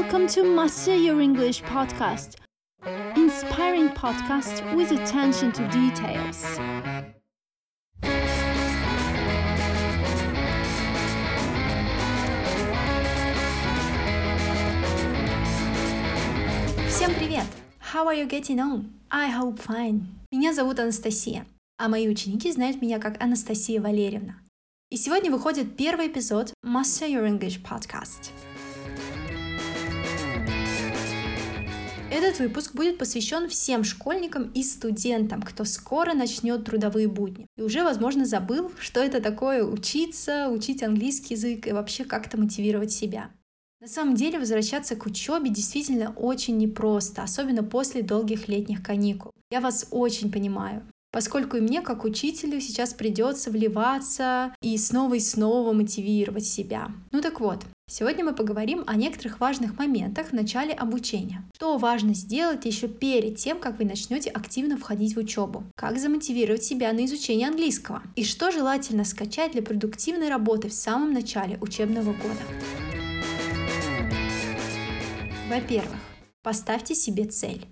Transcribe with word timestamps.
Welcome 0.00 0.28
to 0.28 0.44
Master 0.44 0.94
Your 0.94 1.20
English 1.20 1.60
podcast, 1.64 2.36
inspiring 3.16 3.88
podcast 3.88 4.62
with 4.76 4.92
attention 4.92 5.50
to 5.50 5.66
details. 5.72 6.38
Всем 16.86 17.12
привет! 17.16 17.44
How 17.80 18.06
are 18.06 18.14
you 18.14 18.26
getting 18.28 18.60
on? 18.60 18.92
I 19.10 19.26
hope 19.26 19.58
fine. 19.58 20.06
Меня 20.30 20.54
зовут 20.54 20.78
Анастасия, 20.78 21.44
а 21.76 21.88
мои 21.88 22.08
ученики 22.08 22.52
знают 22.52 22.80
меня 22.80 23.00
как 23.00 23.20
Анастасия 23.20 23.80
Валерьевна. 23.80 24.36
И 24.90 24.96
сегодня 24.96 25.32
выходит 25.32 25.76
первый 25.76 26.06
эпизод 26.06 26.52
Master 26.64 27.08
Your 27.08 27.26
English 27.26 27.60
Podcast. 27.64 28.30
Этот 32.18 32.40
выпуск 32.40 32.74
будет 32.74 32.98
посвящен 32.98 33.48
всем 33.48 33.84
школьникам 33.84 34.50
и 34.50 34.64
студентам, 34.64 35.40
кто 35.40 35.64
скоро 35.64 36.14
начнет 36.14 36.64
трудовые 36.64 37.06
будни. 37.06 37.46
И 37.56 37.62
уже, 37.62 37.84
возможно, 37.84 38.26
забыл, 38.26 38.72
что 38.80 38.98
это 38.98 39.20
такое 39.20 39.62
учиться, 39.62 40.48
учить 40.48 40.82
английский 40.82 41.34
язык 41.34 41.68
и 41.68 41.72
вообще 41.72 42.04
как-то 42.04 42.36
мотивировать 42.36 42.90
себя. 42.90 43.30
На 43.80 43.86
самом 43.86 44.16
деле 44.16 44.40
возвращаться 44.40 44.96
к 44.96 45.06
учебе 45.06 45.48
действительно 45.50 46.12
очень 46.16 46.56
непросто, 46.56 47.22
особенно 47.22 47.62
после 47.62 48.02
долгих 48.02 48.48
летних 48.48 48.82
каникул. 48.82 49.30
Я 49.52 49.60
вас 49.60 49.86
очень 49.92 50.32
понимаю 50.32 50.82
поскольку 51.10 51.56
и 51.56 51.60
мне, 51.60 51.80
как 51.82 52.04
учителю, 52.04 52.60
сейчас 52.60 52.94
придется 52.94 53.50
вливаться 53.50 54.54
и 54.62 54.76
снова 54.76 55.14
и 55.14 55.20
снова 55.20 55.72
мотивировать 55.72 56.44
себя. 56.44 56.90
Ну 57.10 57.20
так 57.20 57.40
вот, 57.40 57.64
Сегодня 57.90 58.22
мы 58.22 58.34
поговорим 58.34 58.84
о 58.86 58.96
некоторых 58.96 59.40
важных 59.40 59.78
моментах 59.78 60.28
в 60.28 60.32
начале 60.34 60.74
обучения. 60.74 61.42
Что 61.56 61.78
важно 61.78 62.12
сделать 62.12 62.66
еще 62.66 62.86
перед 62.86 63.36
тем, 63.36 63.58
как 63.58 63.78
вы 63.78 63.86
начнете 63.86 64.28
активно 64.28 64.76
входить 64.76 65.16
в 65.16 65.18
учебу? 65.18 65.64
Как 65.74 65.98
замотивировать 65.98 66.62
себя 66.62 66.92
на 66.92 67.06
изучение 67.06 67.48
английского? 67.48 68.02
И 68.14 68.24
что 68.24 68.50
желательно 68.50 69.04
скачать 69.04 69.52
для 69.52 69.62
продуктивной 69.62 70.28
работы 70.28 70.68
в 70.68 70.74
самом 70.74 71.14
начале 71.14 71.56
учебного 71.62 72.12
года? 72.12 72.42
Во-первых, 75.48 75.98
поставьте 76.42 76.94
себе 76.94 77.24
цель. 77.24 77.66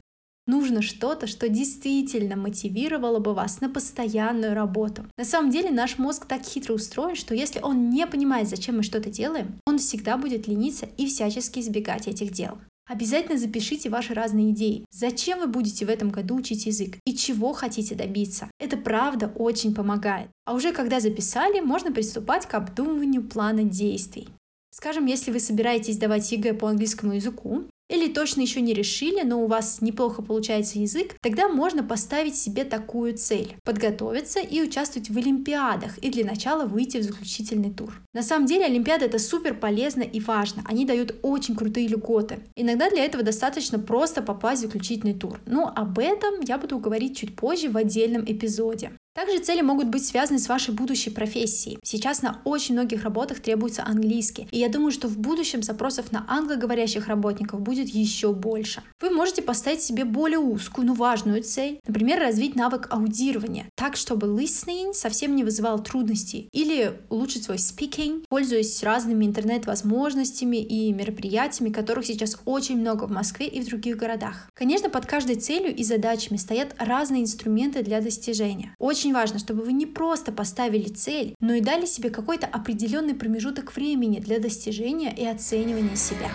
Нужно 0.47 0.81
что-то, 0.81 1.27
что 1.27 1.49
действительно 1.49 2.37
мотивировало 2.37 3.19
бы 3.19 3.35
вас 3.35 3.61
на 3.61 3.69
постоянную 3.69 4.55
работу. 4.55 5.05
На 5.19 5.25
самом 5.25 5.51
деле 5.51 5.71
наш 5.71 5.99
мозг 5.99 6.27
так 6.27 6.45
хитро 6.45 6.75
устроен, 6.75 7.17
что 7.17 7.35
если 7.35 7.61
он 7.61 7.91
не 7.91 8.07
понимает, 8.07 8.49
зачем 8.49 8.77
мы 8.77 8.85
что-то 8.85 9.11
делаем, 9.11 9.59
он 9.67 9.79
всегда 9.79 10.17
будет 10.17 10.47
лениться 10.47 10.87
и 10.97 11.07
всячески 11.07 11.59
избегать 11.59 12.07
этих 12.07 12.31
дел. 12.33 12.59
Обязательно 12.89 13.37
запишите 13.37 13.91
ваши 13.91 14.15
разные 14.15 14.53
идеи. 14.53 14.85
Зачем 14.93 15.41
вы 15.41 15.49
будете 15.49 15.85
в 15.85 15.91
этом 15.91 16.11
году 16.11 16.37
учить 16.37 16.67
язык 16.67 16.99
и 17.05 17.17
чего 17.17 17.53
хотите 17.53 17.97
добиться? 17.97 18.49
Это 18.61 18.77
правда 18.77 19.33
очень 19.35 19.75
помогает. 19.75 20.29
А 20.45 20.55
уже 20.55 20.73
когда 20.73 21.01
записали, 21.01 21.59
можно 21.59 21.91
приступать 21.91 22.47
к 22.47 22.55
обдумыванию 22.55 23.25
плана 23.25 23.65
действий. 23.65 24.29
Скажем, 24.71 25.07
если 25.07 25.33
вы 25.33 25.41
собираетесь 25.41 25.99
сдавать 25.99 26.31
ЕГЭ 26.31 26.55
по 26.55 26.69
английскому 26.69 27.15
языку, 27.15 27.65
или 27.89 28.13
точно 28.13 28.41
еще 28.41 28.61
не 28.61 28.75
решили, 28.75 29.23
но 29.23 29.43
у 29.43 29.47
вас 29.47 29.81
неплохо 29.81 30.23
получается 30.23 30.79
язык, 30.79 31.17
тогда 31.21 31.49
можно 31.49 31.83
поставить 31.83 32.37
себе 32.37 32.65
такую 32.65 33.17
цель– 33.17 33.57
подготовиться 33.65 34.41
и 34.41 34.61
участвовать 34.61 35.11
в 35.11 35.17
олимпиадах 35.17 35.99
и 35.99 36.11
для 36.11 36.25
начала 36.25 36.65
выйти 36.65 36.99
в 36.99 37.03
заключительный 37.03 37.73
тур. 37.73 38.01
На 38.13 38.23
самом 38.23 38.47
деле 38.47 38.65
олимпиады 38.65 39.07
это 39.07 39.19
супер 39.19 39.55
полезно 39.55 40.03
и 40.03 40.21
важно, 40.21 40.63
они 40.67 40.85
дают 40.85 41.15
очень 41.23 41.55
крутые 41.55 41.89
льготы. 41.89 42.41
Иногда 42.57 42.91
для 42.91 43.05
этого 43.05 43.23
достаточно 43.23 43.79
просто 43.79 44.23
попасть 44.23 44.63
в 44.63 44.67
заключительный 44.67 45.15
тур. 45.15 45.41
Но 45.47 45.73
об 45.75 45.99
этом 45.99 46.41
я 46.41 46.59
буду 46.59 46.79
говорить 46.79 47.17
чуть 47.17 47.37
позже 47.37 47.69
в 47.69 47.77
отдельном 47.77 48.25
эпизоде. 48.25 48.93
Также 49.17 49.39
цели 49.39 49.63
могут 49.63 49.89
быть 49.89 50.05
связаны 50.05 50.39
с 50.39 50.47
вашей 50.47 50.75
будущей 50.75 51.09
профессией. 51.09 51.79
Сейчас 51.83 52.21
на 52.21 52.43
очень 52.45 52.75
многих 52.75 53.03
работах 53.03 53.41
требуется 53.41 53.83
английский, 53.83 54.47
и 54.51 54.59
я 54.59 54.69
думаю, 54.69 54.91
что 54.93 55.09
в 55.09 55.17
будущем 55.17 55.63
запросов 55.63 56.13
на 56.13 56.27
англоговорящих 56.29 57.07
работников 57.07 57.63
будет 57.63 57.89
еще 57.89 58.35
больше. 58.35 58.83
Вы 59.01 59.09
можете 59.09 59.41
поставить 59.41 59.81
себе 59.81 60.05
более 60.05 60.39
узкую, 60.39 60.87
но 60.87 60.93
важную 60.93 61.43
цель, 61.43 61.81
например, 61.87 62.21
развить 62.21 62.57
навык 62.57 62.89
аудирования, 62.91 63.71
так, 63.75 63.97
чтобы 63.97 64.27
listening 64.27 64.93
совсем 64.93 65.35
не 65.35 65.45
вызывал 65.45 65.83
трудностей, 65.83 66.51
или 66.53 67.01
улучшить 67.09 67.45
свой 67.45 67.57
speaking, 67.57 68.23
пользуясь 68.29 68.83
разными 68.83 69.25
интернет-возможностями 69.25 70.59
и 70.59 70.93
мероприятиями, 70.93 71.73
которых 71.73 72.05
сейчас 72.05 72.37
очень 72.45 72.79
много 72.79 73.05
в 73.05 73.11
Москве 73.11 73.47
и 73.47 73.63
в 73.63 73.67
других 73.67 73.97
городах. 73.97 74.51
Конечно, 74.53 74.91
под 74.91 75.07
каждой 75.07 75.37
целью 75.37 75.75
и 75.75 75.83
задачами 75.85 76.37
стоят 76.37 76.75
разные 76.79 77.23
инструменты 77.23 77.83
для 77.83 78.03
достижения. 78.03 78.75
Очень 78.79 79.06
очень 79.07 79.15
важно, 79.15 79.39
чтобы 79.39 79.63
вы 79.63 79.73
не 79.73 79.87
просто 79.87 80.33
поставили 80.33 80.89
цель, 80.89 81.37
но 81.41 81.55
и 81.55 81.61
дали 81.61 81.87
себе 81.87 82.11
какой-то 82.11 82.49
определенный 82.49 83.15
промежуток 83.15 83.77
времени 83.77 84.19
для 84.19 84.41
достижения 84.41 85.15
и 85.15 85.25
оценивания 85.25 85.95
себя. 85.95 86.29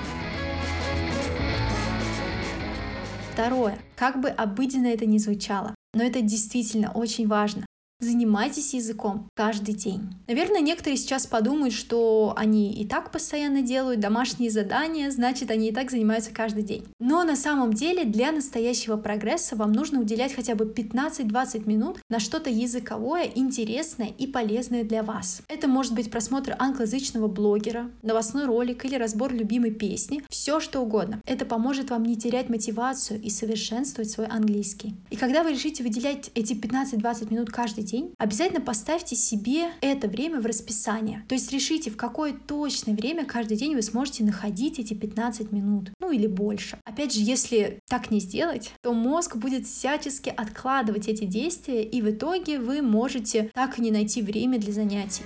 Второе. 3.34 3.78
Как 3.98 4.22
бы 4.22 4.30
обыденно 4.30 4.88
это 4.88 5.06
ни 5.06 5.18
звучало, 5.18 5.76
но 5.94 6.04
это 6.04 6.22
действительно 6.22 6.92
очень 6.94 7.28
важно. 7.28 7.66
Занимайтесь 8.02 8.74
языком 8.74 9.30
каждый 9.36 9.76
день. 9.76 10.02
Наверное, 10.28 10.60
некоторые 10.60 10.98
сейчас 10.98 11.28
подумают, 11.28 11.72
что 11.72 12.34
они 12.36 12.74
и 12.74 12.84
так 12.84 13.12
постоянно 13.12 13.62
делают 13.62 14.00
домашние 14.00 14.50
задания, 14.50 15.12
значит, 15.12 15.52
они 15.52 15.70
и 15.70 15.72
так 15.72 15.92
занимаются 15.92 16.32
каждый 16.34 16.64
день. 16.64 16.84
Но 17.00 17.24
на 17.24 17.36
самом 17.36 17.74
деле 17.74 18.04
для 18.04 18.32
настоящего 18.32 18.98
прогресса 18.98 19.56
вам 19.56 19.72
нужно 19.72 20.00
уделять 20.00 20.34
хотя 20.34 20.56
бы 20.56 20.66
15-20 20.66 21.70
минут 21.70 22.00
на 22.10 22.20
что-то 22.20 22.50
языковое, 22.50 23.30
интересное 23.36 24.10
и 24.18 24.26
полезное 24.26 24.84
для 24.84 25.04
вас. 25.04 25.44
Это 25.48 25.68
может 25.68 25.94
быть 25.94 26.10
просмотр 26.10 26.56
англоязычного 26.58 27.28
блогера, 27.28 27.92
новостной 28.02 28.46
ролик 28.46 28.84
или 28.84 28.96
разбор 28.96 29.32
любимой 29.32 29.70
песни, 29.70 30.24
все 30.28 30.60
что 30.60 30.80
угодно. 30.80 31.22
Это 31.28 31.46
поможет 31.46 31.92
вам 31.92 32.02
не 32.02 32.16
терять 32.16 32.50
мотивацию 32.50 33.22
и 33.22 33.30
совершенствовать 33.30 34.10
свой 34.10 34.26
английский. 34.26 34.96
И 35.12 35.16
когда 35.18 35.44
вы 35.44 35.52
решите 35.52 35.84
выделять 35.84 36.32
эти 36.34 36.54
15-20 36.54 37.32
минут 37.32 37.52
каждый 37.52 37.84
день, 37.84 37.91
день, 37.92 38.14
обязательно 38.18 38.62
поставьте 38.62 39.16
себе 39.16 39.72
это 39.82 40.08
время 40.08 40.40
в 40.40 40.46
расписание. 40.46 41.26
То 41.28 41.36
есть 41.36 41.52
решите, 41.52 41.92
в 41.92 41.98
какое 41.98 42.34
точное 42.34 42.96
время 42.96 43.26
каждый 43.26 43.58
день 43.58 43.76
вы 43.76 43.82
сможете 43.82 44.24
находить 44.24 44.80
эти 44.80 44.94
15 44.94 45.52
минут, 45.52 45.92
ну 46.00 46.12
или 46.12 46.28
больше. 46.28 46.80
Опять 46.86 47.14
же, 47.14 47.22
если 47.22 47.80
так 47.90 48.12
не 48.12 48.20
сделать, 48.20 48.72
то 48.82 48.94
мозг 48.94 49.36
будет 49.36 49.68
всячески 49.68 50.30
откладывать 50.30 51.08
эти 51.08 51.26
действия, 51.26 51.84
и 51.84 52.02
в 52.02 52.10
итоге 52.10 52.60
вы 52.60 52.82
можете 52.82 53.52
так 53.54 53.78
и 53.78 53.82
не 53.82 53.92
найти 53.92 54.22
время 54.22 54.60
для 54.60 54.74
занятий. 54.74 55.24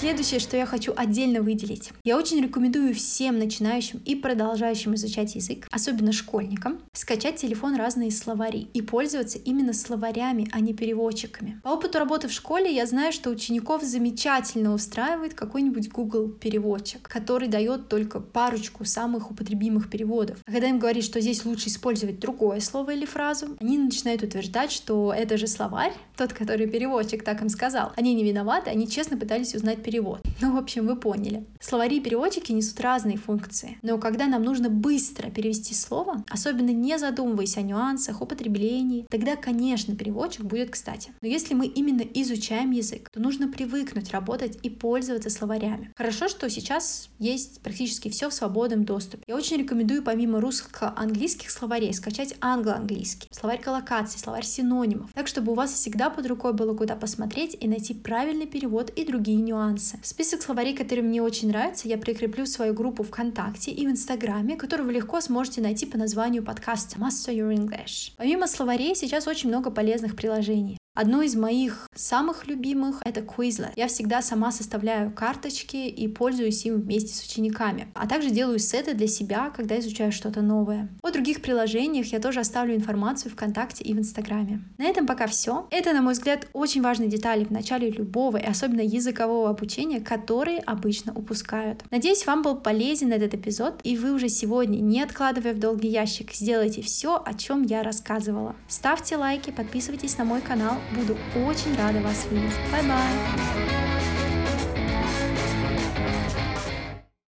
Следующее, 0.00 0.40
что 0.40 0.56
я 0.56 0.64
хочу 0.64 0.94
отдельно 0.96 1.42
выделить. 1.42 1.90
Я 2.04 2.16
очень 2.16 2.42
рекомендую 2.42 2.94
всем 2.94 3.38
начинающим 3.38 4.00
и 4.06 4.14
продолжающим 4.14 4.94
изучать 4.94 5.34
язык, 5.34 5.68
особенно 5.70 6.10
школьникам, 6.12 6.80
скачать 6.94 7.36
телефон 7.36 7.76
разные 7.76 8.10
словари 8.10 8.70
и 8.72 8.80
пользоваться 8.80 9.36
именно 9.36 9.74
словарями, 9.74 10.48
а 10.52 10.60
не 10.60 10.72
переводчиками. 10.72 11.60
По 11.62 11.68
опыту 11.68 11.98
работы 11.98 12.28
в 12.28 12.32
школе 12.32 12.74
я 12.74 12.86
знаю, 12.86 13.12
что 13.12 13.28
учеников 13.28 13.82
замечательно 13.82 14.72
устраивает 14.72 15.34
какой-нибудь 15.34 15.90
Google 15.90 16.30
переводчик, 16.30 17.06
который 17.06 17.48
дает 17.48 17.90
только 17.90 18.20
парочку 18.20 18.86
самых 18.86 19.30
употребимых 19.30 19.90
переводов. 19.90 20.38
А 20.46 20.50
когда 20.50 20.70
им 20.70 20.78
говоришь, 20.78 21.04
что 21.04 21.20
здесь 21.20 21.44
лучше 21.44 21.68
использовать 21.68 22.20
другое 22.20 22.60
слово 22.60 22.92
или 22.92 23.04
фразу, 23.04 23.58
они 23.60 23.76
начинают 23.76 24.22
утверждать, 24.22 24.72
что 24.72 25.12
это 25.12 25.36
же 25.36 25.46
словарь, 25.46 25.92
тот, 26.16 26.32
который 26.32 26.66
переводчик 26.68 27.22
так 27.22 27.42
им 27.42 27.50
сказал. 27.50 27.92
Они 27.96 28.14
не 28.14 28.24
виноваты, 28.24 28.70
они 28.70 28.88
честно 28.88 29.18
пытались 29.18 29.54
узнать 29.54 29.82
перевод. 29.90 30.20
Ну, 30.42 30.54
в 30.54 30.56
общем, 30.56 30.86
вы 30.86 30.96
поняли. 30.96 31.44
Словари 31.60 31.98
и 31.98 32.00
переводчики 32.00 32.50
несут 32.50 32.80
разные 32.80 33.18
функции. 33.18 33.76
Но 33.82 33.98
когда 33.98 34.26
нам 34.26 34.42
нужно 34.42 34.70
быстро 34.70 35.28
перевести 35.28 35.74
слово, 35.74 36.24
особенно 36.30 36.70
не 36.70 36.98
задумываясь 36.98 37.58
о 37.58 37.60
нюансах, 37.60 38.22
употреблении, 38.22 39.06
тогда, 39.10 39.36
конечно, 39.36 39.94
переводчик 39.94 40.46
будет 40.46 40.70
кстати. 40.70 41.12
Но 41.20 41.28
если 41.28 41.52
мы 41.52 41.66
именно 41.66 42.00
изучаем 42.00 42.70
язык, 42.70 43.10
то 43.10 43.20
нужно 43.20 43.48
привыкнуть 43.48 44.12
работать 44.12 44.58
и 44.62 44.70
пользоваться 44.70 45.28
словарями. 45.28 45.92
Хорошо, 45.94 46.28
что 46.28 46.48
сейчас 46.48 47.10
есть 47.18 47.60
практически 47.60 48.08
все 48.08 48.30
в 48.30 48.34
свободном 48.34 48.86
доступе. 48.86 49.22
Я 49.26 49.36
очень 49.36 49.58
рекомендую 49.58 50.02
помимо 50.02 50.40
русско-английских 50.40 51.50
словарей 51.50 51.92
скачать 51.92 52.34
англо-английский, 52.40 53.28
словарь 53.30 53.60
коллокаций, 53.60 54.18
словарь 54.18 54.46
синонимов, 54.46 55.12
так 55.12 55.26
чтобы 55.26 55.52
у 55.52 55.54
вас 55.54 55.70
всегда 55.74 56.08
под 56.08 56.26
рукой 56.26 56.54
было 56.54 56.74
куда 56.74 56.96
посмотреть 56.96 57.58
и 57.60 57.68
найти 57.68 57.92
правильный 57.92 58.46
перевод 58.46 58.88
и 58.88 59.04
другие 59.04 59.36
нюансы 59.42 59.79
нюансы. 59.80 59.98
Список 60.02 60.42
словарей, 60.42 60.74
которые 60.74 61.04
мне 61.04 61.22
очень 61.22 61.48
нравятся, 61.48 61.88
я 61.88 61.98
прикреплю 61.98 62.44
в 62.44 62.48
свою 62.48 62.74
группу 62.74 63.02
ВКонтакте 63.02 63.70
и 63.70 63.86
в 63.86 63.90
Инстаграме, 63.90 64.56
которую 64.56 64.86
вы 64.86 64.92
легко 64.92 65.20
сможете 65.20 65.60
найти 65.60 65.86
по 65.86 65.98
названию 65.98 66.42
подкаста 66.42 66.98
Master 66.98 67.34
Your 67.34 67.54
English. 67.54 68.12
Помимо 68.16 68.46
словарей, 68.46 68.94
сейчас 68.94 69.26
очень 69.26 69.48
много 69.48 69.70
полезных 69.70 70.16
приложений. 70.16 70.79
Одно 71.00 71.22
из 71.22 71.34
моих 71.34 71.88
самых 71.94 72.46
любимых— 72.46 73.00
это 73.06 73.20
Quizlet. 73.20 73.72
Я 73.74 73.88
всегда 73.88 74.20
сама 74.20 74.52
составляю 74.52 75.10
карточки 75.10 75.78
и 75.78 76.06
пользуюсь 76.08 76.66
им 76.66 76.78
вместе 76.78 77.14
с 77.14 77.24
учениками. 77.24 77.88
А 77.94 78.06
также 78.06 78.28
делаю 78.28 78.58
сеты 78.58 78.92
для 78.92 79.06
себя, 79.06 79.48
когда 79.48 79.78
изучаю 79.78 80.12
что-то 80.12 80.42
новое. 80.42 80.90
О 81.02 81.10
других 81.10 81.40
приложениях 81.40 82.12
я 82.12 82.18
тоже 82.18 82.40
оставлю 82.40 82.74
информацию 82.74 83.32
ВКонтакте 83.32 83.82
и 83.82 83.94
в 83.94 83.98
Инстаграме. 83.98 84.62
На 84.76 84.84
этом 84.84 85.06
пока 85.06 85.26
все. 85.26 85.66
Это, 85.70 85.94
на 85.94 86.02
мой 86.02 86.12
взгляд, 86.12 86.46
очень 86.52 86.82
важные 86.82 87.08
детали 87.08 87.44
в 87.44 87.50
начале 87.50 87.88
любого 87.88 88.36
и 88.36 88.44
особенно 88.44 88.82
языкового 88.82 89.48
обучения, 89.48 90.00
которые 90.00 90.58
обычно 90.58 91.14
упускают. 91.14 91.82
Надеюсь, 91.90 92.26
вам 92.26 92.42
был 92.42 92.56
полезен 92.56 93.10
этот 93.10 93.32
эпизод, 93.32 93.80
и 93.84 93.96
вы 93.96 94.12
уже 94.12 94.28
сегодня, 94.28 94.76
не 94.76 95.00
откладывая 95.00 95.54
в 95.54 95.58
долгий 95.60 95.88
ящик, 95.88 96.34
сделайте 96.34 96.82
все, 96.82 97.22
о 97.24 97.32
чем 97.32 97.62
я 97.62 97.82
рассказывала. 97.82 98.54
Ставьте 98.68 99.16
лайки, 99.16 99.50
подписывайтесь 99.50 100.18
на 100.18 100.26
мой 100.26 100.42
канал, 100.42 100.76
буду 100.90 101.16
очень 101.46 101.76
рада 101.76 102.00
вас 102.00 102.26
видеть. 102.30 102.56
Bye 102.72 102.82
bye! 102.82 103.79